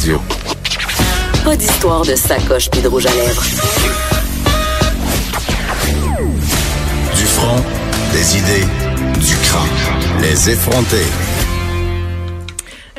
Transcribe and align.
Radio. 0.00 0.18
Pas 1.44 1.56
d'histoire 1.56 2.06
de 2.06 2.14
sacoche 2.14 2.70
puis 2.70 2.80
de 2.80 2.88
rouge 2.88 3.04
à 3.04 3.14
lèvres. 3.14 3.42
Du 7.14 7.24
front, 7.26 7.62
des 8.14 8.38
idées, 8.38 8.66
du 9.20 9.36
crâne. 9.36 10.22
Les 10.22 10.50
effronter. 10.50 11.04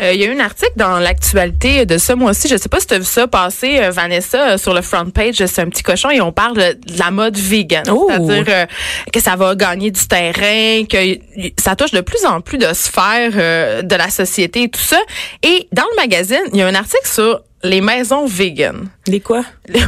Euh, 0.02 0.14
Il 0.14 0.20
y 0.20 0.24
a 0.24 0.28
eu 0.28 0.36
un 0.36 0.44
article 0.44 0.74
dans 0.76 1.00
l'actualité 1.00 1.86
de 1.86 1.98
ce 1.98 2.14
mois-ci. 2.14 2.48
Je 2.48 2.58
sais 2.58 2.70
pas 2.70 2.80
si 2.80 2.88
tu 2.88 2.94
as 2.96 3.00
vu 3.00 3.06
ça 3.06 3.28
passer, 3.28 3.80
euh, 3.80 3.92
Vanessa, 3.92 4.52
euh, 4.52 4.58
sur 4.58 4.74
le 4.74 4.82
front 4.82 5.10
page 5.10 5.38
de 5.38 5.46
C'est 5.46 5.62
un 5.62 5.70
petit 5.70 5.84
cochon 5.84 6.10
et 6.10 6.22
on 6.22 6.32
parle 6.32 6.58
de 6.58 6.98
la 6.98 7.12
mode 7.12 7.38
vegan. 7.38 7.84
Oh. 7.92 8.10
C'est-à-dire 8.10 8.68
que 9.12 9.20
ça 9.20 9.36
va 9.36 9.56
gagner 9.56 9.92
du 9.92 10.08
terrain, 10.08 10.86
que 10.86 11.20
ça 11.60 11.76
touche 11.76 11.92
de 11.92 12.02
plus 12.02 12.26
en 12.26 12.42
plus 12.42 12.58
de 12.58 12.74
sphères 12.74 13.84
de 13.84 13.96
la 13.96 14.10
société 14.10 14.64
et 14.64 14.70
tout 14.70 14.80
ça. 14.80 15.00
Et 15.44 15.68
dans 15.72 15.86
le 15.92 15.96
magazine, 16.02 16.42
il 16.54 16.60
y 16.60 16.62
a 16.62 16.68
un 16.68 16.76
article 16.76 17.08
sur 17.08 17.42
les 17.64 17.82
maisons 17.82 18.26
vegan. 18.26 18.90
Les 19.12 19.20
quoi? 19.20 19.44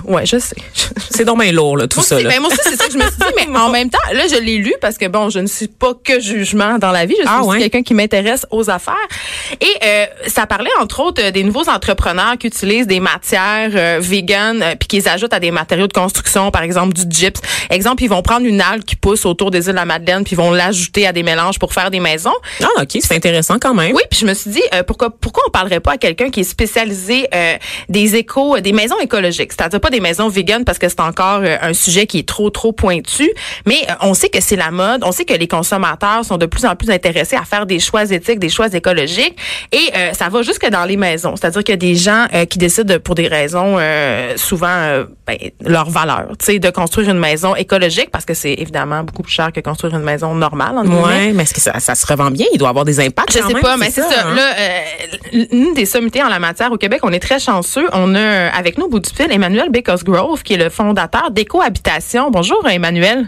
Ouais, 0.06 0.26
je 0.26 0.38
sais. 0.38 0.56
C'est 1.10 1.24
donc 1.24 1.40
bien 1.42 1.52
lourd, 1.54 1.78
là, 1.78 1.88
tout 1.88 2.00
Moi 2.00 2.06
ça. 2.06 2.16
aussi, 2.16 2.24
là. 2.26 2.30
ben, 2.32 2.40
moi 2.42 2.50
aussi, 2.50 2.60
c'est 2.64 2.76
ça 2.76 2.88
que 2.88 2.92
je 2.94 2.98
me 2.98 3.04
suis 3.04 3.12
dit, 3.12 3.48
mais 3.48 3.58
en 3.60 3.70
même 3.70 3.90
temps, 3.90 4.00
là, 4.12 4.24
je 4.28 4.36
l'ai 4.42 4.58
lu 4.58 4.74
parce 4.82 4.98
que 4.98 5.08
bon, 5.08 5.30
je 5.30 5.40
ne 5.40 5.48
suis 5.48 5.68
pas 5.68 5.94
que 6.04 6.20
jugement 6.20 6.78
dans 6.80 6.92
la 6.92 7.06
vie, 7.06 7.14
je 7.18 7.22
suis 7.22 7.30
Ah, 7.32 7.44
ouais? 7.44 7.60
quelqu'un 7.60 7.84
qui 7.84 7.94
m'intéresse 7.94 8.46
aux 8.52 8.70
affaires. 8.70 8.96
Et 9.62 9.68
euh, 9.86 10.06
ça 10.28 10.46
parlait 10.48 10.72
entre 10.82 11.00
autres 11.02 11.22
euh, 11.24 11.32
des 11.32 11.44
nouveaux 11.44 11.70
entrepreneurs 11.70 12.38
qui 12.40 12.48
utilisent 12.48 12.88
des 12.88 13.00
matières 13.00 13.70
euh, 13.76 14.00
véganes 14.02 14.62
euh, 14.64 14.76
puis 14.76 14.88
qu'ils 14.88 15.08
ajoutent 15.08 15.34
à 15.34 15.40
des 15.40 15.52
matériaux 15.52 15.88
de 15.88 15.94
construction, 15.94 16.50
par 16.52 16.64
exemple 16.64 16.94
du 16.94 17.04
gyps. 17.10 17.40
Exemple, 17.70 18.04
ils 18.04 18.10
vont 18.10 18.24
prendre 18.24 18.46
une 18.46 18.60
algue 18.62 18.84
qui 18.84 18.96
pousse 18.96 19.26
autour 19.26 19.52
des 19.52 19.60
îles 19.68 19.74
de 19.74 19.78
la 19.78 19.86
Madeleine 19.86 20.24
puis 20.24 20.34
ils 20.34 20.38
vont 20.38 20.52
l'ajouter 20.52 21.06
à 21.08 21.14
des 21.14 21.24
mélanges 21.24 21.60
pour 21.60 21.72
faire 21.74 21.92
des 21.92 22.00
maisons. 22.00 22.34
Ah, 22.62 22.82
OK, 22.82 22.98
c'est 23.00 23.16
intéressant 23.16 23.58
quand 23.60 23.74
même. 23.76 23.96
Oui, 23.96 24.02
puis 24.10 24.20
je 24.20 24.26
me 24.26 24.34
suis 24.34 24.50
dit 24.50 24.64
pourquoi 24.88 25.12
pourquoi 25.12 25.44
on 25.48 25.52
parlerait 25.52 25.80
pas 25.80 25.94
à 25.94 25.98
quelqu'un 25.98 26.30
qui 26.32 26.40
est 26.42 26.44
spécialisé 26.44 27.28
des 27.90 28.16
échos, 28.16 28.60
des 28.60 28.74
maisons 28.74 29.00
écologiques, 29.14 29.52
c'est-à-dire 29.54 29.80
pas 29.80 29.90
des 29.90 30.00
maisons 30.00 30.28
véganes 30.28 30.66
parce 30.66 30.80
que 30.80 30.90
c'est 30.90 31.00
encore 31.00 31.42
euh, 31.44 31.58
un 31.62 31.74
sujet 31.74 32.08
qui 32.08 32.20
est 32.20 32.28
trop 32.28 32.50
trop 32.50 32.72
pointu, 32.72 33.30
mais 33.66 33.76
euh, 33.90 33.94
on 34.02 34.14
sait 34.14 34.30
que 34.30 34.42
c'est 34.42 34.56
la 34.56 34.72
mode, 34.72 35.04
on 35.04 35.12
sait 35.12 35.26
que 35.26 35.34
les 35.34 35.48
consommateurs 35.48 36.26
sont 36.26 36.38
de 36.38 36.46
plus 36.48 36.66
en 36.66 36.76
plus 36.76 36.90
intéressés 36.90 37.36
à 37.36 37.44
faire 37.44 37.66
des 37.66 37.80
choix 37.80 38.06
éthiques, 38.12 38.40
des 38.40 38.50
choix 38.50 38.68
écologiques 38.74 39.36
et 39.72 39.90
euh, 39.96 40.14
ça 40.14 40.30
va 40.30 40.42
jusque 40.42 40.68
dans 40.70 40.86
les 40.86 40.98
maisons, 40.98 41.36
c'est-à-dire 41.36 41.64
qu'il 41.64 41.74
y 41.74 41.74
a 41.74 41.78
des 41.78 41.96
gens 41.96 42.26
euh, 42.34 42.46
qui 42.46 42.58
décident 42.58 42.98
pour 43.04 43.16
des 43.16 43.28
raisons 43.28 43.76
euh, 43.80 44.34
souvent 44.38 45.04
ben, 45.28 45.38
leur 45.62 45.90
valeur, 45.90 46.30
tu 46.40 46.46
sais 46.46 46.60
de 46.60 46.70
construire 46.70 47.10
une 47.10 47.20
maison 47.20 47.56
écologique 47.56 48.10
parce 48.12 48.26
que 48.26 48.34
c'est 48.34 48.54
évidemment 48.54 49.04
beaucoup 49.04 49.24
plus 49.24 49.32
cher 49.32 49.52
que 49.52 49.60
construire 49.60 49.96
une 49.96 50.04
maison 50.04 50.34
normale 50.34 50.76
guillemets. 50.84 51.02
Ouais, 51.04 51.32
mais 51.34 51.44
est-ce 51.44 51.54
que 51.54 51.62
ça, 51.62 51.80
ça 51.80 51.96
se 51.96 52.06
revend 52.06 52.32
bien? 52.32 52.46
Il 52.54 52.58
doit 52.58 52.70
avoir 52.70 52.86
des 52.86 53.00
impacts 53.00 53.34
Je 53.34 53.40
quand 53.40 53.48
sais 53.48 53.54
même, 53.54 53.64
pas, 53.64 53.78
mais 53.78 53.90
c'est 53.92 54.02
ça. 54.02 54.28
hein? 54.28 54.34
Là, 54.36 54.54
euh, 54.60 55.46
l'une 55.52 55.74
des 55.74 55.86
sommités 55.86 56.24
en 56.24 56.30
la 56.30 56.40
matière 56.40 56.72
au 56.72 56.78
Québec, 56.78 57.00
on 57.04 57.12
est 57.12 57.20
très 57.20 57.40
chanceux. 57.40 57.88
On 57.94 58.16
a 58.16 58.50
avec 58.50 58.78
nous 58.78 58.88
bout 58.94 59.00
du 59.00 59.10
fil 59.10 59.32
Emmanuel 59.32 59.70
Grove, 60.04 60.44
qui 60.44 60.54
est 60.54 60.58
le 60.58 60.70
fondateur 60.70 61.32
d'Écohabitation. 61.32 62.30
Bonjour, 62.30 62.64
Emmanuel. 62.70 63.28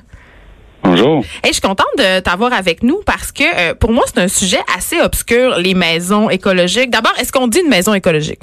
Bonjour. 0.83 1.23
Hey, 1.43 1.47
je 1.49 1.53
suis 1.53 1.61
contente 1.61 1.87
de 1.97 2.19
t'avoir 2.19 2.53
avec 2.53 2.83
nous 2.83 3.01
parce 3.03 3.31
que 3.31 3.43
euh, 3.43 3.73
pour 3.73 3.91
moi, 3.91 4.03
c'est 4.05 4.19
un 4.21 4.27
sujet 4.27 4.59
assez 4.77 5.01
obscur, 5.01 5.57
les 5.57 5.73
maisons 5.73 6.29
écologiques. 6.29 6.91
D'abord, 6.91 7.13
est-ce 7.19 7.31
qu'on 7.31 7.47
dit 7.47 7.61
une 7.61 7.69
maison 7.69 7.95
écologique? 7.95 8.41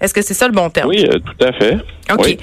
Est-ce 0.00 0.14
que 0.14 0.22
c'est 0.22 0.34
ça 0.34 0.46
le 0.46 0.52
bon 0.52 0.70
terme? 0.70 0.90
Oui, 0.90 1.04
euh, 1.08 1.18
tout 1.18 1.44
à 1.44 1.52
fait. 1.54 1.74
OK. 2.12 2.20
Oui. 2.24 2.38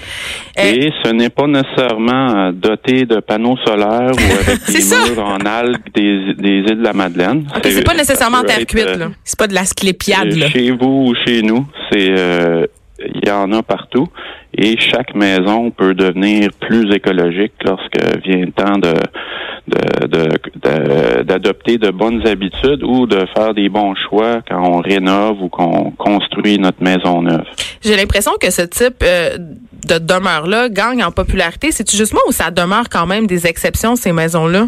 Euh, 0.59 0.63
Et 0.73 0.91
ce 1.05 1.09
n'est 1.11 1.29
pas 1.29 1.47
nécessairement 1.47 2.51
doté 2.51 3.05
de 3.05 3.21
panneaux 3.21 3.55
solaires 3.65 4.11
ou 4.11 4.33
avec 4.49 4.65
des 4.67 4.81
ça. 4.81 4.97
murs 5.07 5.23
en 5.23 5.37
algues 5.45 5.93
des, 5.95 6.33
des 6.37 6.57
îles 6.69 6.79
de 6.79 6.83
la 6.83 6.91
Madeleine. 6.93 7.47
OK, 7.55 7.61
c'est 7.63 7.85
pas 7.85 7.93
nécessairement 7.93 8.43
terre 8.43 8.65
cuite, 8.65 8.97
là. 8.97 9.07
C'est 9.23 9.39
pas 9.39 9.47
de 9.47 9.53
la 9.55 9.63
sclépiade, 9.63 10.33
là. 10.33 10.49
Chez 10.49 10.71
vous 10.71 11.07
ou 11.07 11.15
chez 11.25 11.41
nous, 11.43 11.65
c'est 11.89 12.13
il 13.15 13.27
y 13.27 13.31
en 13.31 13.51
a 13.51 13.63
partout. 13.63 14.07
Et 14.57 14.77
chaque 14.79 15.15
maison 15.15 15.71
peut 15.71 15.93
devenir 15.93 16.49
plus 16.59 16.93
écologique 16.93 17.53
lorsque 17.63 17.99
vient 18.25 18.45
le 18.45 18.51
temps 18.51 18.77
de 18.77 18.93
de- 19.67 20.07
de- 20.07 20.39
de- 20.65 21.21
d'adopter 21.23 21.77
de, 21.77 21.91
bonnes 21.91 22.25
habitudes 22.27 22.83
ou 22.83 23.05
de 23.05 23.25
faire 23.35 23.53
des 23.53 23.69
bons 23.69 23.93
choix 23.95 24.41
quand 24.49 24.59
on 24.59 24.79
rénove 24.79 25.41
ou 25.43 25.49
qu'on 25.49 25.91
construit 25.91 26.57
notre 26.57 26.81
maison 26.83 27.21
neuve. 27.21 27.45
J'ai 27.83 27.95
l'impression 27.95 28.31
que 28.41 28.49
ce 28.49 28.63
type 28.63 29.03
euh, 29.03 29.37
de 29.37 29.97
demeure-là 29.99 30.67
gagne 30.69 31.03
en 31.03 31.11
popularité. 31.11 31.71
C'est-tu 31.71 31.95
juste 31.95 32.11
moi 32.13 32.23
ou 32.27 32.31
ça 32.31 32.49
demeure 32.49 32.89
quand 32.89 33.05
même 33.05 33.27
des 33.27 33.45
exceptions, 33.47 33.95
ces 33.95 34.11
maisons-là? 34.11 34.65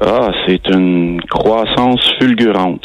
Ah, 0.00 0.30
c'est 0.46 0.66
une 0.70 1.20
croissance 1.30 2.00
fulgurante. 2.18 2.84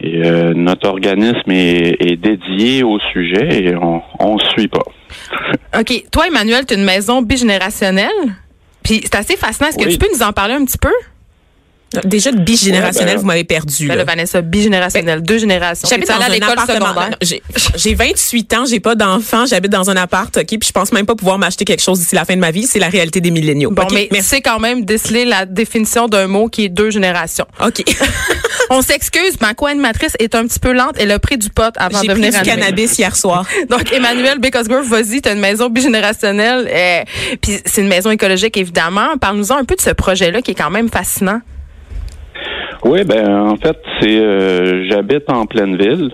Et 0.00 0.22
euh, 0.24 0.52
notre 0.54 0.88
organisme 0.88 1.50
est, 1.50 1.96
est 2.00 2.16
dédié 2.16 2.82
au 2.82 2.98
sujet 3.12 3.64
et 3.64 3.74
on 3.76 4.02
on 4.18 4.38
suit 4.38 4.68
pas. 4.68 4.84
OK. 5.80 6.04
Toi, 6.10 6.26
Emmanuel, 6.26 6.66
tu 6.66 6.74
as 6.74 6.76
une 6.76 6.84
maison 6.84 7.22
bigénérationnelle. 7.22 8.10
Puis 8.82 9.00
c'est 9.02 9.14
assez 9.16 9.36
fascinant. 9.36 9.68
Est-ce 9.68 9.78
que 9.78 9.88
tu 9.88 9.98
peux 9.98 10.08
nous 10.12 10.22
en 10.22 10.32
parler 10.32 10.54
un 10.54 10.64
petit 10.64 10.78
peu? 10.78 10.92
Déjà, 12.04 12.32
de 12.32 12.40
bigénérationnel, 12.40 13.08
Ouais, 13.08 13.14
ben, 13.14 13.20
vous 13.20 13.26
m'avez 13.26 13.44
perdu. 13.44 13.86
Ben 13.86 13.96
là. 13.96 14.04
Vanessa, 14.04 14.42
bigénérationnelle, 14.42 15.22
deux 15.22 15.38
générations. 15.38 15.88
J'habite 15.88 16.08
dans 16.08 16.20
à 16.20 16.28
l'école 16.28 16.50
appartement. 16.50 16.88
secondaire? 16.88 17.16
J'ai 17.22 17.42
j'ai 17.76 17.94
28 17.94 18.54
ans, 18.54 18.64
j'ai 18.68 18.80
pas 18.80 18.96
d'enfant, 18.96 19.46
j'habite 19.46 19.70
dans 19.70 19.88
un 19.88 19.96
appart, 19.96 20.36
OK, 20.36 20.46
puis 20.46 20.58
je 20.66 20.72
pense 20.72 20.92
même 20.92 21.06
pas 21.06 21.14
pouvoir 21.14 21.38
m'acheter 21.38 21.64
quelque 21.64 21.82
chose 21.82 22.00
d'ici 22.00 22.14
la 22.14 22.24
fin 22.24 22.34
de 22.34 22.40
ma 22.40 22.50
vie. 22.50 22.64
C'est 22.64 22.80
la 22.80 22.88
réalité 22.88 23.20
des 23.20 23.30
milléniaux. 23.30 23.70
Bon, 23.70 23.82
OK, 23.82 24.08
mais 24.10 24.20
c'est 24.20 24.40
quand 24.40 24.58
même 24.58 24.84
déceler 24.84 25.24
la 25.24 25.46
définition 25.46 26.08
d'un 26.08 26.26
mot 26.26 26.48
qui 26.48 26.64
est 26.64 26.68
deux 26.68 26.90
générations. 26.90 27.46
OK. 27.64 27.82
On 28.70 28.82
s'excuse, 28.82 29.40
ma 29.40 29.54
co-animatrice 29.54 30.14
est 30.18 30.34
un 30.34 30.46
petit 30.46 30.58
peu 30.58 30.72
lente. 30.72 30.96
Elle 30.98 31.10
a 31.12 31.18
pris 31.18 31.38
du 31.38 31.50
pot 31.50 31.72
avant 31.76 32.00
J'ai 32.02 32.08
de 32.08 32.12
pris 32.12 32.22
venir 32.22 32.42
du 32.42 32.48
animer. 32.50 32.64
cannabis 32.64 32.98
hier 32.98 33.14
soir. 33.16 33.46
Donc, 33.70 33.92
Emmanuel 33.92 34.38
Bécosgrove, 34.38 34.86
vas-y, 34.86 35.20
t'as 35.22 35.34
une 35.34 35.40
maison 35.40 35.68
bigénérationnelle. 35.68 36.68
Euh, 36.72 37.02
Puis 37.40 37.60
c'est 37.64 37.80
une 37.82 37.88
maison 37.88 38.10
écologique, 38.10 38.56
évidemment. 38.56 39.16
Parle-nous-en 39.20 39.56
un 39.58 39.64
peu 39.64 39.76
de 39.76 39.80
ce 39.80 39.90
projet-là 39.90 40.42
qui 40.42 40.50
est 40.52 40.54
quand 40.54 40.70
même 40.70 40.88
fascinant. 40.88 41.40
Oui, 42.84 43.04
ben 43.04 43.28
en 43.48 43.56
fait, 43.56 43.76
c'est 44.00 44.18
euh, 44.18 44.84
j'habite 44.88 45.30
en 45.30 45.46
pleine 45.46 45.76
ville 45.76 46.10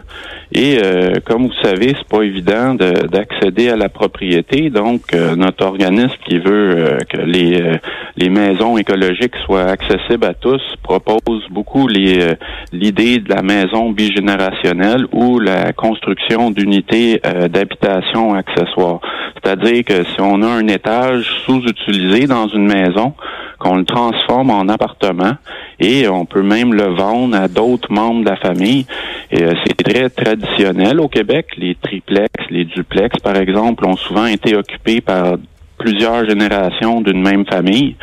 et 0.55 0.79
euh, 0.83 1.15
comme 1.25 1.47
vous 1.47 1.53
savez, 1.63 1.95
c'est 1.99 2.09
pas 2.09 2.23
évident 2.23 2.75
de- 2.75 3.07
d'accéder 3.09 3.69
à 3.69 3.77
la 3.77 3.89
propriété. 3.89 4.71
Donc, 4.71 5.13
euh, 5.13 5.35
notre 5.37 5.67
organisme 5.67 6.17
qui 6.27 6.39
veut 6.39 6.75
euh, 6.77 6.99
que 7.09 7.19
les 7.19 7.61
euh, 7.61 7.75
les 8.17 8.29
maisons 8.31 8.79
écologiques 8.79 9.35
soient 9.45 9.65
accessibles 9.65 10.25
à 10.25 10.35
tous 10.35 10.63
propose 10.83 11.43
beaucoup 11.51 11.89
euh, 11.89 12.35
l'idée 12.73 13.19
de 13.19 13.29
la 13.35 13.43
maison 13.43 13.91
bigénérationnelle 13.91 15.07
ou 15.13 15.41
la 15.41 15.73
construction 15.73 16.51
d'unités 16.51 17.21
d'habitation 17.51 18.35
accessoires. 18.35 19.01
C'est-à-dire 19.43 19.85
que 19.85 20.05
si 20.05 20.21
on 20.21 20.43
a 20.43 20.47
un 20.49 20.69
étage 20.69 21.25
sous-utilisé 21.45 22.27
dans 22.27 22.47
une 22.49 22.67
maison, 22.67 23.15
qu'on 23.63 23.77
le 23.77 23.85
transforme 23.85 24.51
en 24.51 24.69
appartement 24.69 25.35
et 25.79 26.09
on 26.09 26.25
peut 26.25 26.43
même 26.43 26.75
le 26.75 26.95
vendre 26.95 27.37
à 27.37 27.49
d'autres 27.49 27.93
membres 27.93 28.25
de 28.25 28.31
la 28.31 28.37
famille. 28.37 28.87
Et 29.31 29.45
euh, 29.45 29.53
c'est 29.65 29.83
très 29.83 30.11
traditionnel 30.11 31.01
au 31.01 31.09
Québec. 31.09 31.47
Les 31.57 31.77
triplex, 31.77 32.33
les 32.51 32.65
duplex, 32.65 33.19
par 33.21 33.37
exemple, 33.37 33.87
ont 33.87 33.97
souvent 33.97 34.27
été 34.27 34.57
occupés 34.57 35.01
par 35.01 35.37
plusieurs 35.79 36.29
générations 36.29 37.01
d'une 37.01 37.23
même 37.23 37.45
famille. 37.47 37.97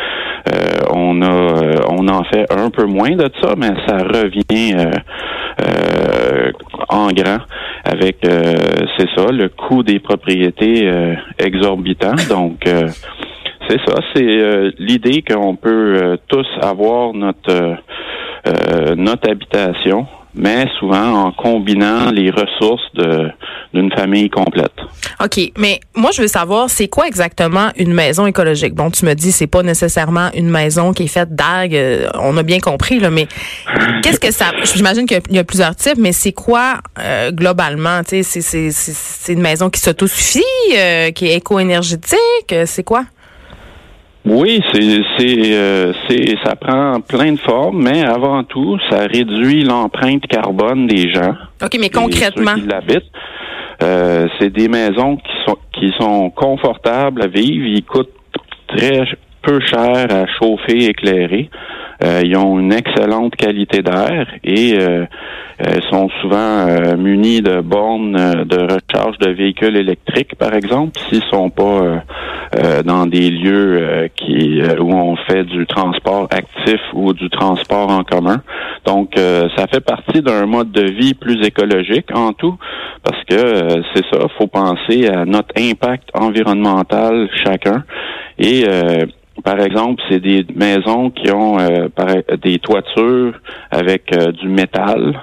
Euh, 0.47 0.79
on 0.93 1.21
a, 1.21 1.31
euh, 1.31 1.73
on 1.89 2.07
en 2.07 2.23
fait 2.23 2.45
un 2.51 2.69
peu 2.69 2.85
moins 2.85 3.11
de 3.11 3.29
ça, 3.41 3.53
mais 3.57 3.71
ça 3.87 3.97
revient 3.97 4.75
euh, 4.75 6.51
en 6.89 7.09
grand 7.09 7.39
avec, 7.83 8.17
c'est 8.21 9.07
ça, 9.15 9.31
le 9.31 9.49
coût 9.49 9.83
des 9.83 9.99
propriétés 9.99 10.89
exorbitant. 11.39 12.13
Donc, 12.29 12.65
c'est 13.69 13.79
ça, 13.87 13.95
c'est 14.15 14.23
euh, 14.23 14.71
l'idée 14.79 15.21
qu'on 15.29 15.55
peut 15.55 15.95
euh, 16.01 16.17
tous 16.27 16.47
avoir 16.61 17.13
notre 17.13 17.77
euh, 18.47 18.95
notre 18.95 19.29
habitation, 19.29 20.07
mais 20.33 20.65
souvent 20.79 21.25
en 21.25 21.31
combinant 21.31 22.09
les 22.11 22.31
ressources 22.31 22.81
de 22.95 23.29
d'une 23.71 23.91
famille 23.91 24.31
complète. 24.31 24.71
OK, 25.23 25.39
mais 25.57 25.79
moi 25.95 26.09
je 26.11 26.21
veux 26.23 26.27
savoir 26.27 26.71
c'est 26.71 26.87
quoi 26.87 27.05
exactement 27.05 27.69
une 27.77 27.93
maison 27.93 28.25
écologique? 28.25 28.73
Bon, 28.73 28.89
tu 28.89 29.05
me 29.05 29.13
dis 29.13 29.31
c'est 29.31 29.45
pas 29.45 29.61
nécessairement 29.61 30.29
une 30.33 30.49
maison 30.49 30.91
qui 30.91 31.03
est 31.03 31.07
faite 31.07 31.35
d'algues, 31.35 31.77
on 32.15 32.35
a 32.37 32.41
bien 32.43 32.59
compris 32.59 32.99
là, 32.99 33.11
mais 33.11 33.27
qu'est-ce 34.01 34.19
que 34.19 34.31
ça 34.31 34.45
j'imagine 34.73 35.05
qu'il 35.05 35.19
y 35.29 35.37
a- 35.37 35.43
plusieurs 35.43 35.75
types, 35.75 35.97
mais 35.99 36.13
c'est 36.13 36.31
quoi 36.33 36.77
euh, 36.99 37.31
globalement, 37.31 38.01
tu 38.03 38.09
sais, 38.09 38.23
c'est 38.23 38.41
c'est 38.41 38.71
c'est 38.71 38.93
c'est 38.95 39.33
une 39.33 39.41
maison 39.41 39.69
qui 39.69 39.79
s'autosuffit, 39.81 40.41
euh, 40.75 41.11
qui 41.11 41.27
est 41.27 41.35
éco-énergétique, 41.35 42.55
c'est 42.65 42.83
quoi? 42.83 43.03
Oui, 44.25 44.61
c'est 44.73 45.01
c'est 45.17 45.53
euh, 45.53 45.93
c'est 46.07 46.35
ça 46.43 46.55
prend 46.55 46.99
plein 47.01 47.33
de 47.33 47.39
formes, 47.39 47.81
mais 47.81 48.03
avant 48.03 48.43
tout, 48.43 48.77
ça 48.89 48.99
réduit 49.07 49.63
l'empreinte 49.63 50.27
carbone 50.27 50.87
des 50.87 51.09
gens. 51.13 51.35
OK, 51.63 51.77
mais 51.79 51.87
et 51.87 51.89
concrètement? 51.89 52.55
ceux 52.55 52.61
qui 52.61 52.67
l'habitent. 52.67 53.11
Euh, 53.81 54.27
c'est 54.37 54.49
des 54.49 54.67
maisons 54.67 55.15
qui 55.15 55.31
sont 55.45 55.57
qui 55.71 55.93
sont 55.97 56.29
confortables 56.31 57.23
à 57.23 57.27
vivre. 57.27 57.65
Ils 57.65 57.83
coûtent 57.83 58.13
très 58.67 59.03
peu 59.41 59.59
cher 59.61 60.07
à 60.09 60.25
chauffer, 60.37 60.89
éclairer. 60.89 61.49
Euh, 62.03 62.21
ils 62.23 62.35
ont 62.35 62.59
une 62.59 62.73
excellente 62.73 63.35
qualité 63.35 63.81
d'air 63.81 64.27
et 64.43 64.77
euh, 64.77 65.05
sont 65.89 66.09
souvent 66.21 66.65
munis 66.97 67.41
de 67.41 67.61
bornes 67.61 68.45
de 68.45 68.57
recharge 68.57 69.17
de 69.17 69.31
véhicules 69.31 69.75
électriques, 69.75 70.35
par 70.35 70.53
exemple, 70.53 70.97
s'ils 71.09 71.23
sont 71.23 71.49
pas 71.49 72.03
dans 72.85 73.05
des 73.05 73.29
lieux 73.29 74.09
qui 74.15 74.61
où 74.79 74.93
on 74.93 75.15
fait 75.15 75.43
du 75.43 75.65
transport 75.67 76.27
actif 76.31 76.81
ou 76.93 77.13
du 77.13 77.29
transport 77.29 77.89
en 77.89 78.03
commun. 78.03 78.41
Donc, 78.85 79.13
ça 79.15 79.67
fait 79.71 79.83
partie 79.83 80.21
d'un 80.21 80.45
mode 80.45 80.71
de 80.71 80.89
vie 80.89 81.13
plus 81.13 81.45
écologique 81.45 82.09
en 82.15 82.33
tout, 82.33 82.57
parce 83.03 83.23
que 83.25 83.83
c'est 83.93 84.05
ça, 84.11 84.27
faut 84.37 84.47
penser 84.47 85.07
à 85.07 85.25
notre 85.25 85.53
impact 85.57 86.09
environnemental 86.13 87.29
chacun 87.43 87.83
et 88.37 88.65
par 89.43 89.59
exemple, 89.59 90.01
c'est 90.09 90.19
des 90.19 90.45
maisons 90.55 91.09
qui 91.09 91.31
ont 91.31 91.59
euh, 91.59 91.87
des 92.41 92.59
toitures 92.59 93.33
avec 93.71 94.13
euh, 94.15 94.31
du 94.31 94.47
métal 94.47 95.19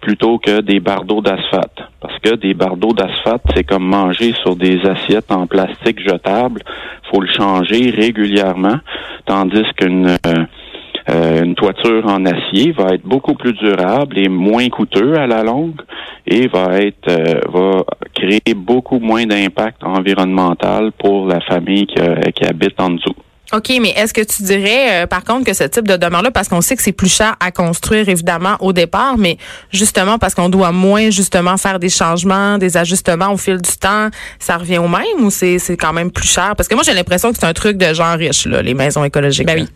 plutôt 0.00 0.38
que 0.38 0.60
des 0.60 0.80
bardeaux 0.80 1.20
d'asphalte. 1.20 1.82
Parce 2.00 2.18
que 2.20 2.36
des 2.36 2.54
bardeaux 2.54 2.92
d'asphalte, 2.92 3.42
c'est 3.54 3.64
comme 3.64 3.84
manger 3.84 4.32
sur 4.42 4.56
des 4.56 4.80
assiettes 4.86 5.30
en 5.30 5.46
plastique 5.46 6.00
jetable. 6.00 6.62
faut 7.10 7.20
le 7.20 7.28
changer 7.32 7.90
régulièrement, 7.90 8.78
tandis 9.26 9.64
qu'une 9.76 10.16
euh, 10.28 11.42
une 11.42 11.54
toiture 11.54 12.06
en 12.06 12.24
acier 12.24 12.72
va 12.72 12.94
être 12.94 13.04
beaucoup 13.04 13.34
plus 13.34 13.54
durable 13.54 14.16
et 14.18 14.28
moins 14.28 14.68
coûteux 14.68 15.14
à 15.16 15.26
la 15.26 15.42
longue 15.42 15.80
et 16.26 16.46
va 16.46 16.78
être 16.78 17.10
va 17.50 17.84
créer 18.14 18.54
beaucoup 18.54 19.00
moins 19.00 19.24
d'impact 19.24 19.82
environnemental 19.82 20.92
pour 20.92 21.26
la 21.26 21.40
famille 21.40 21.86
qui, 21.86 21.96
qui 22.36 22.44
habite 22.44 22.80
en 22.80 22.90
dessous. 22.90 23.16
OK, 23.52 23.72
mais 23.80 23.90
est-ce 23.90 24.14
que 24.14 24.20
tu 24.20 24.44
dirais, 24.44 25.02
euh, 25.02 25.06
par 25.06 25.24
contre, 25.24 25.44
que 25.44 25.54
ce 25.54 25.64
type 25.64 25.88
de 25.88 25.96
demeure-là, 25.96 26.30
parce 26.30 26.48
qu'on 26.48 26.60
sait 26.60 26.76
que 26.76 26.82
c'est 26.82 26.92
plus 26.92 27.12
cher 27.12 27.34
à 27.40 27.50
construire, 27.50 28.08
évidemment, 28.08 28.56
au 28.60 28.72
départ, 28.72 29.18
mais 29.18 29.38
justement 29.72 30.18
parce 30.18 30.34
qu'on 30.34 30.48
doit 30.48 30.70
moins, 30.70 31.10
justement, 31.10 31.56
faire 31.56 31.80
des 31.80 31.88
changements, 31.88 32.58
des 32.58 32.76
ajustements 32.76 33.32
au 33.32 33.36
fil 33.36 33.56
du 33.56 33.76
temps, 33.80 34.08
ça 34.38 34.56
revient 34.56 34.78
au 34.78 34.88
même 34.88 35.24
ou 35.24 35.30
c'est, 35.30 35.58
c'est 35.58 35.76
quand 35.76 35.92
même 35.92 36.12
plus 36.12 36.28
cher? 36.28 36.54
Parce 36.56 36.68
que 36.68 36.74
moi, 36.74 36.84
j'ai 36.86 36.94
l'impression 36.94 37.32
que 37.32 37.38
c'est 37.38 37.46
un 37.46 37.52
truc 37.52 37.76
de 37.76 37.92
gens 37.92 38.16
riches, 38.16 38.46
là, 38.46 38.62
les 38.62 38.74
maisons 38.74 39.02
écologiques. 39.02 39.46
Ben 39.46 39.60
oui. 39.60 39.68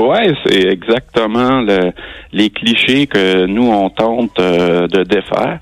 Ouais, 0.00 0.32
c'est 0.46 0.68
exactement 0.68 1.60
le, 1.60 1.90
les 2.32 2.50
clichés 2.50 3.08
que 3.08 3.46
nous 3.46 3.68
on 3.68 3.90
tente 3.90 4.38
euh, 4.38 4.86
de 4.86 5.02
défaire. 5.02 5.58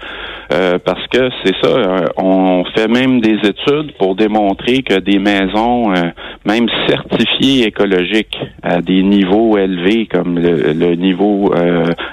Euh, 0.52 0.78
parce 0.84 1.04
que 1.08 1.28
c'est 1.44 1.54
ça, 1.60 1.68
euh, 1.68 2.06
on 2.16 2.64
fait 2.76 2.86
même 2.86 3.20
des 3.20 3.36
études 3.42 3.96
pour 3.98 4.14
démontrer 4.14 4.82
que 4.82 4.94
des 5.00 5.18
maisons, 5.18 5.92
euh, 5.92 6.10
même 6.46 6.68
certifiées 6.88 7.66
écologiques 7.66 8.38
à 8.62 8.80
des 8.80 9.02
niveaux 9.02 9.58
élevés 9.58 10.06
comme 10.06 10.38
le, 10.38 10.94
niveau 10.94 11.52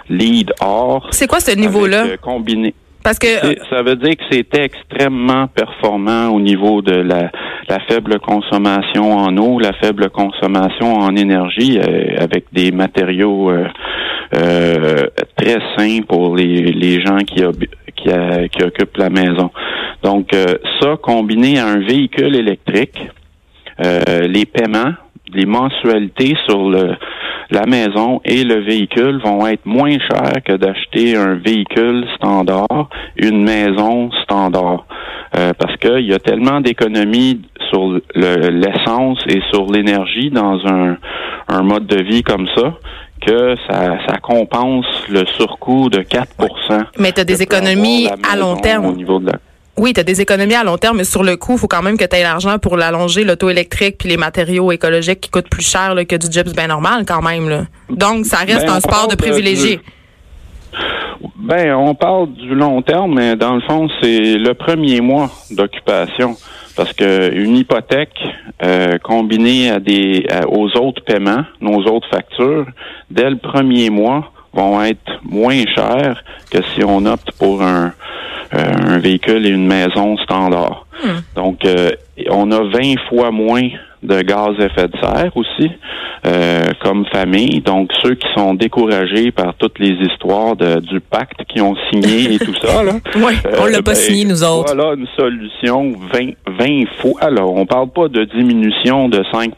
LEED 0.10 0.54
or. 0.60 1.08
C'est 1.12 1.28
quoi 1.28 1.40
ce 1.40 1.56
niveau-là? 1.56 2.18
Combiné. 2.22 2.74
Parce 3.04 3.20
que 3.20 3.28
ça 3.70 3.84
veut 3.84 3.98
dire 3.98 4.16
que 4.16 4.24
c'était 4.32 4.64
extrêmement 4.64 5.48
performant 5.48 6.30
au 6.30 6.40
niveau 6.40 6.82
de 6.82 6.96
la, 6.96 7.32
la, 7.68 7.80
faible 7.90 8.18
consommation 8.20 9.18
en 9.18 9.36
eau, 9.38 9.60
la 9.60 9.74
faible 9.74 10.10
consommation 10.10 10.94
en 10.94 11.14
énergie, 11.18 11.80
avec 12.18 12.46
des 12.54 12.72
matériaux 12.72 13.52
très 14.32 15.58
sains 15.76 16.00
pour 16.08 16.38
les, 16.38 16.72
les 16.72 17.02
gens 17.02 17.18
qui, 17.18 17.44
qui, 17.96 18.64
occupe 18.64 18.98
la 18.98 19.10
maison. 19.10 19.52
Donc, 20.04 20.34
euh, 20.34 20.56
ça, 20.82 20.98
combiné 21.02 21.60
à 21.60 21.68
un 21.68 21.80
véhicule 21.80 22.36
électrique, 22.36 23.00
euh, 23.82 24.28
les 24.28 24.46
paiements, 24.46 24.94
les 25.34 25.46
mensualités 25.46 26.36
sur 26.48 26.70
le, 26.70 26.96
la 27.50 27.66
maison 27.66 28.22
et 28.26 28.44
le 28.44 28.62
véhicule 28.62 29.20
vont 29.24 29.46
être 29.48 29.66
moins 29.66 29.98
chers 30.00 30.44
que 30.44 30.54
d'acheter 30.54 31.16
un 31.16 31.36
véhicule 31.36 32.06
standard, 32.16 32.90
une 33.16 33.44
maison 33.44 34.12
standard. 34.24 34.86
Euh, 35.36 35.52
parce 35.58 35.76
qu'il 35.78 36.06
y 36.06 36.14
a 36.14 36.20
tellement 36.20 36.62
d'économies 36.62 37.42
sur 37.70 38.00
l'essence 38.16 39.20
et 39.28 39.42
sur 39.52 39.66
l'énergie 39.72 40.30
dans 40.30 40.60
un, 40.68 40.98
un 41.48 41.64
mode 41.64 41.88
de 41.88 42.04
vie 42.04 42.22
comme 42.22 42.48
ça 42.56 42.74
que 43.26 43.56
ça, 43.68 43.98
ça 44.08 44.18
compense 44.18 44.86
le 45.10 45.26
surcoût 45.38 45.90
de 45.90 46.00
4% 46.00 46.84
Mais 47.00 47.12
tu 47.12 47.22
as 47.22 47.24
des 47.24 47.42
économies 47.42 48.10
à 48.30 48.36
long 48.36 48.58
terme. 48.58 48.86
Au 48.86 48.94
niveau 48.94 49.20
de 49.20 49.28
la... 49.28 49.34
Oui, 49.76 49.92
tu 49.94 50.00
as 50.00 50.04
des 50.04 50.22
économies 50.22 50.54
à 50.54 50.64
long 50.64 50.78
terme, 50.78 50.98
mais 50.98 51.04
sur 51.04 51.24
le 51.24 51.36
coup, 51.36 51.54
il 51.54 51.58
faut 51.58 51.68
quand 51.68 51.82
même 51.82 51.98
que 51.98 52.06
tu 52.06 52.16
aies 52.16 52.22
l'argent 52.22 52.60
pour 52.60 52.78
l'allonger, 52.78 53.24
l'auto 53.24 53.50
électrique, 53.50 53.98
puis 53.98 54.08
les 54.08 54.18
matériaux 54.18 54.72
écologiques 54.72 55.22
qui 55.22 55.30
coûtent 55.32 55.50
plus 55.50 55.68
cher 55.68 55.96
que 56.08 56.16
du 56.16 56.32
gyps 56.32 56.54
bien 56.54 56.68
normal 56.68 57.06
quand 57.08 57.24
même. 57.24 57.50
Là. 57.50 57.64
Donc, 57.90 58.26
ça 58.26 58.38
reste 58.38 58.68
ben, 58.68 58.74
un 58.74 58.80
sport 58.80 59.08
de 59.08 59.16
privilégié. 59.16 59.80
Ben, 61.38 61.74
on 61.74 61.96
parle 61.96 62.32
du 62.34 62.54
long 62.54 62.82
terme, 62.84 63.16
mais 63.16 63.36
dans 63.36 63.56
le 63.56 63.62
fond, 63.62 63.90
c'est 64.02 64.36
le 64.36 64.54
premier 64.54 65.02
mois 65.02 65.32
d'occupation. 65.50 66.38
Parce 66.76 66.94
que 66.94 67.34
une 67.34 67.56
hypothèque 67.58 68.18
euh, 68.64 68.98
combinée 68.98 69.70
à 69.70 69.80
des 69.80 70.26
aux 70.48 70.70
autres 70.78 71.04
paiements, 71.04 71.44
nos 71.62 71.84
autres 71.86 72.08
factures, 72.10 72.66
dès 73.12 73.30
le 73.30 73.38
premier 73.38 73.90
mois, 73.90 74.32
vont 74.54 74.82
être 74.84 75.20
moins 75.24 75.64
chères 75.76 76.24
que 76.52 76.60
si 76.74 76.84
on 76.84 77.06
opte 77.06 77.32
pour 77.40 77.62
un, 77.62 77.94
euh, 78.54 78.96
un 78.96 79.00
véhicule 79.00 79.48
et 79.48 79.50
une 79.50 79.66
maison 79.66 80.16
standard. 80.18 80.86
Hmm. 81.04 81.22
Donc, 81.36 81.66
euh, 81.66 81.90
on 82.30 82.52
a 82.52 82.60
20 82.60 83.00
fois 83.10 83.32
moins 83.32 83.68
de 84.04 84.22
gaz 84.22 84.52
à 84.60 84.66
effet 84.66 84.88
de 84.90 84.98
serre 85.02 85.32
aussi, 85.36 85.72
euh, 86.28 86.66
comme 86.84 87.06
famille. 87.08 87.62
Donc, 87.62 87.90
ceux 88.04 88.14
qui 88.14 88.28
sont 88.36 88.54
découragés 88.54 89.32
par 89.32 89.56
toutes 89.56 89.80
les 89.80 89.96
histoires 90.06 90.56
de, 90.56 90.80
du 90.82 91.00
pacte 91.00 91.44
qu'ils 91.46 91.64
ont 91.64 91.76
signé 91.92 92.36
et 92.36 92.38
tout 92.38 92.54
ça, 92.62 92.84
là. 92.84 92.94
oui, 93.16 93.34
on 93.60 93.66
l'a 93.66 93.82
pas 93.82 93.92
ben, 93.92 93.96
signé, 93.96 94.26
nous 94.26 94.44
autres. 94.44 94.76
Voilà 94.76 94.94
une 94.94 95.08
solution 95.16 95.94
20, 96.14 96.34
20 96.48 96.84
fois. 97.00 97.14
Alors, 97.22 97.56
on 97.56 97.66
parle 97.66 97.90
pas 97.90 98.08
de 98.08 98.24
diminution 98.26 99.10
de 99.10 99.24
5 99.32 99.54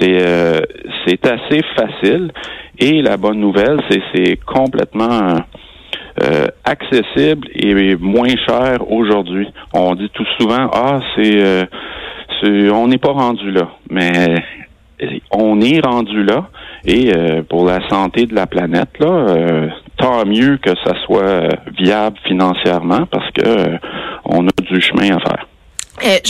c'est 0.00 0.18
c'est 1.06 1.26
assez 1.26 1.62
facile. 1.76 2.30
Et 2.78 3.02
la 3.02 3.16
bonne 3.16 3.40
nouvelle, 3.40 3.80
c'est 3.90 4.02
c'est 4.14 4.36
complètement 4.44 5.36
euh, 6.22 6.46
accessible 6.64 7.48
et 7.54 7.94
moins 7.96 8.34
cher 8.44 8.90
aujourd'hui. 8.90 9.46
On 9.72 9.94
dit 9.94 10.10
tout 10.12 10.26
souvent 10.38 10.68
ah 10.72 11.00
c'est 11.14 11.36
euh, 11.36 11.64
on 12.72 12.88
n'est 12.88 12.98
pas 12.98 13.12
rendu 13.12 13.52
là, 13.52 13.68
mais 13.90 14.34
on 15.30 15.60
est 15.60 15.84
rendu 15.84 16.24
là 16.24 16.48
et 16.84 17.12
euh, 17.14 17.42
pour 17.42 17.66
la 17.66 17.86
santé 17.88 18.26
de 18.26 18.34
la 18.34 18.46
planète 18.46 18.98
là, 18.98 19.26
tant 19.96 20.24
mieux 20.26 20.56
que 20.56 20.70
ça 20.84 20.94
soit 21.04 21.48
viable 21.78 22.16
financièrement 22.24 23.06
parce 23.06 23.30
que 23.30 23.78
on 24.24 24.46
a 24.46 24.62
du 24.62 24.80
chemin 24.80 25.16
à 25.16 25.20
faire. 25.20 25.47
Eh, 26.04 26.20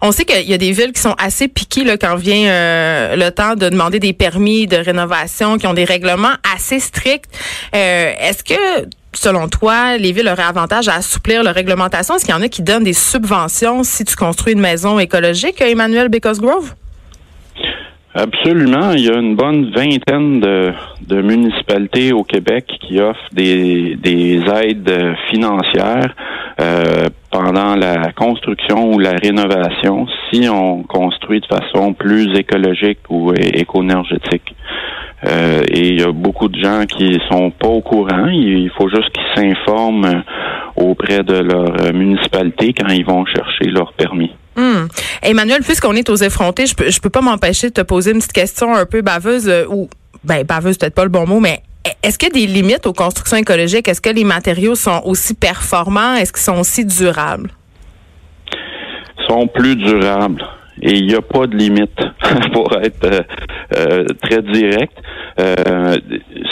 on 0.00 0.12
sait 0.12 0.24
qu'il 0.24 0.48
y 0.48 0.54
a 0.54 0.58
des 0.58 0.72
villes 0.72 0.92
qui 0.92 1.00
sont 1.00 1.14
assez 1.18 1.48
piquées 1.48 1.84
quand 2.00 2.16
vient 2.16 2.48
euh, 2.48 3.16
le 3.16 3.30
temps 3.30 3.54
de 3.54 3.68
demander 3.68 3.98
des 3.98 4.12
permis 4.12 4.66
de 4.66 4.76
rénovation, 4.76 5.58
qui 5.58 5.66
ont 5.66 5.74
des 5.74 5.84
règlements 5.84 6.34
assez 6.54 6.78
stricts. 6.78 7.26
Euh, 7.74 8.12
est-ce 8.20 8.44
que, 8.44 8.86
selon 9.12 9.48
toi, 9.48 9.96
les 9.96 10.12
villes 10.12 10.28
auraient 10.28 10.42
avantage 10.42 10.88
à 10.88 10.94
assouplir 10.94 11.42
leur 11.42 11.54
réglementation? 11.54 12.16
Est-ce 12.16 12.24
qu'il 12.24 12.34
y 12.34 12.38
en 12.38 12.42
a 12.42 12.48
qui 12.48 12.62
donnent 12.62 12.84
des 12.84 12.92
subventions 12.92 13.82
si 13.82 14.04
tu 14.04 14.16
construis 14.16 14.52
une 14.52 14.60
maison 14.60 14.98
écologique, 14.98 15.60
Emmanuel 15.60 16.08
Grove? 16.10 16.74
Absolument. 18.14 18.92
Il 18.92 19.06
y 19.06 19.10
a 19.10 19.16
une 19.16 19.36
bonne 19.36 19.70
vingtaine 19.70 20.40
de, 20.40 21.22
municipalités 21.22 22.12
au 22.12 22.24
Québec 22.24 22.66
qui 22.86 23.00
offrent 23.00 23.18
des, 23.32 23.96
des 23.96 24.42
aides 24.62 25.14
financières 25.30 26.14
euh, 26.60 27.08
pendant 27.32 27.74
la 27.74 28.12
construction 28.12 28.92
ou 28.92 28.98
la 28.98 29.12
rénovation 29.12 30.06
si 30.30 30.48
on 30.48 30.82
construit 30.84 31.40
de 31.40 31.46
façon 31.46 31.94
plus 31.94 32.38
écologique 32.38 33.00
ou 33.08 33.32
éco-énergétique. 33.34 34.54
Euh, 35.24 35.62
et 35.68 35.88
il 35.88 36.00
y 36.00 36.04
a 36.04 36.12
beaucoup 36.12 36.48
de 36.48 36.60
gens 36.60 36.84
qui 36.84 37.18
sont 37.30 37.50
pas 37.50 37.68
au 37.68 37.80
courant. 37.80 38.26
Il 38.26 38.70
faut 38.76 38.88
juste 38.88 39.10
qu'ils 39.12 39.42
s'informent 39.42 40.22
auprès 40.76 41.22
de 41.22 41.38
leur 41.38 41.92
municipalité 41.94 42.72
quand 42.72 42.88
ils 42.88 43.04
vont 43.04 43.24
chercher 43.26 43.70
leur 43.70 43.92
permis. 43.94 44.32
Hmm. 44.56 44.86
Emmanuel, 45.22 45.62
puisqu'on 45.62 45.94
est 45.94 46.10
aux 46.10 46.16
effrontés, 46.16 46.66
je 46.66 46.74
peux, 46.74 46.84
peux 47.02 47.10
pas 47.10 47.22
m'empêcher 47.22 47.68
de 47.68 47.72
te 47.72 47.80
poser 47.80 48.10
une 48.10 48.18
petite 48.18 48.32
question 48.32 48.74
un 48.74 48.84
peu 48.84 49.00
baveuse 49.00 49.48
euh, 49.48 49.64
ou 49.68 49.88
ben 50.24 50.44
baveuse 50.44 50.76
peut-être 50.76 50.94
pas 50.94 51.04
le 51.04 51.10
bon 51.10 51.26
mot, 51.26 51.40
mais 51.40 51.62
est-ce 52.02 52.18
qu'il 52.18 52.28
y 52.28 52.30
a 52.30 52.46
des 52.46 52.52
limites 52.52 52.86
aux 52.86 52.92
constructions 52.92 53.36
écologiques? 53.36 53.88
Est-ce 53.88 54.00
que 54.00 54.10
les 54.10 54.24
matériaux 54.24 54.74
sont 54.74 55.02
aussi 55.04 55.34
performants? 55.34 56.14
Est-ce 56.14 56.32
qu'ils 56.32 56.42
sont 56.42 56.58
aussi 56.58 56.84
durables? 56.84 57.50
Ils 59.18 59.26
sont 59.28 59.46
plus 59.46 59.76
durables. 59.76 60.44
et 60.80 60.94
il 60.94 61.06
n'y 61.06 61.14
a 61.14 61.22
pas 61.22 61.46
de 61.46 61.56
limite 61.56 61.98
pour 62.52 62.72
être 62.76 63.04
euh, 63.04 63.20
euh, 63.76 64.04
très 64.22 64.42
direct. 64.42 64.92
Euh, 65.40 65.96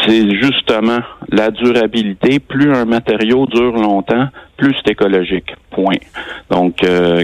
c'est 0.07 0.31
justement 0.41 1.01
la 1.31 1.51
durabilité. 1.51 2.39
Plus 2.39 2.73
un 2.73 2.85
matériau 2.85 3.47
dure 3.47 3.73
longtemps, 3.73 4.29
plus 4.61 4.75
c'est 4.77 4.93
écologique. 4.93 5.55
Point. 5.71 6.03
Donc, 6.51 6.75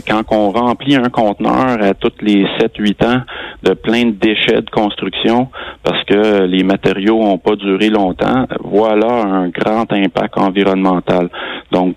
quand 0.09 0.23
on 0.31 0.51
remplit 0.51 0.97
un 0.97 1.11
conteneur 1.11 1.83
à 1.83 1.93
toutes 1.95 2.23
les 2.23 2.47
7-8 2.59 3.07
ans 3.07 3.21
de 3.63 3.75
plein 3.75 4.07
de 4.07 4.13
déchets 4.13 4.63
de 4.63 4.71
construction 4.71 5.49
parce 5.83 6.03
que 6.05 6.45
les 6.45 6.63
matériaux 6.63 7.23
n'ont 7.23 7.39
pas 7.39 7.57
duré 7.57 7.91
longtemps, 7.91 8.47
voilà 8.65 9.25
un 9.25 9.49
grand 9.49 9.93
impact 9.93 10.39
environnemental. 10.39 11.29
Donc, 11.73 11.97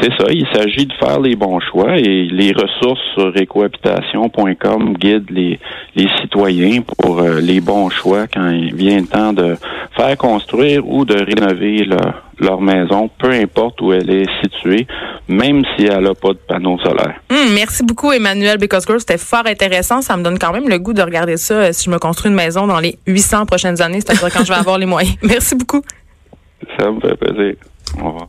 c'est 0.00 0.12
ça, 0.18 0.26
il 0.30 0.46
s'agit 0.52 0.86
de 0.86 0.92
faire 0.94 1.20
les 1.20 1.36
bons 1.36 1.60
choix 1.60 1.96
et 1.96 2.26
les 2.26 2.52
ressources 2.52 3.00
sur 3.14 3.36
écohabitation.com 3.36 4.94
guident 4.94 5.30
les, 5.30 5.58
les 5.94 6.08
citoyens 6.20 6.82
pour 6.82 7.20
euh, 7.20 7.40
les 7.40 7.60
bons 7.60 7.90
choix 7.90 8.26
quand 8.26 8.50
il 8.50 8.74
vient 8.74 9.00
le 9.00 9.06
temps 9.06 9.32
de 9.32 9.56
faire 9.96 10.16
construire 10.16 10.86
ou 10.88 11.04
de 11.04 11.14
rénover 11.14 11.84
leur, 11.84 12.22
leur 12.38 12.60
maison, 12.60 13.10
peu 13.18 13.30
importe 13.30 13.80
où 13.80 13.92
elle 13.92 14.10
est 14.10 14.28
située, 14.42 14.86
même 15.28 15.62
si 15.76 15.86
elle 15.86 16.04
n'a 16.04 16.14
pas 16.14 16.30
de 16.30 16.38
panneau 16.46 16.78
solaire. 16.78 17.20
Hum, 17.30 17.54
merci 17.54 17.82
beaucoup, 17.82 18.12
Emmanuel 18.12 18.58
Girl. 18.58 19.00
C'était 19.00 19.18
fort 19.18 19.46
intéressant. 19.46 20.02
Ça 20.02 20.16
me 20.16 20.22
donne 20.22 20.38
quand 20.38 20.52
même 20.52 20.68
le 20.68 20.78
goût 20.78 20.92
de 20.92 21.02
regarder 21.02 21.36
ça 21.36 21.54
euh, 21.54 21.72
si 21.72 21.84
je 21.84 21.90
me 21.90 21.98
construis 21.98 22.30
une 22.30 22.36
maison 22.36 22.66
dans 22.66 22.80
les 22.80 22.98
800 23.06 23.46
prochaines 23.46 23.80
années, 23.80 24.00
c'est-à-dire 24.00 24.32
quand 24.32 24.44
je 24.44 24.52
vais 24.52 24.58
avoir 24.58 24.78
les 24.78 24.86
moyens. 24.86 25.16
Merci 25.22 25.54
beaucoup. 25.54 25.82
Ça 26.78 26.90
me 26.90 27.00
fait 27.00 27.16
plaisir. 27.16 27.54
Au 28.00 28.06
revoir. 28.08 28.28